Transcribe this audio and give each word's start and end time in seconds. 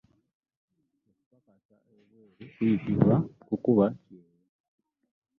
Okupakasa 1.09 1.75
ebweru 1.97 2.35
kuyitibwa 2.55 3.15
“kukuba 3.47 3.85
kyeyo”. 4.05 4.35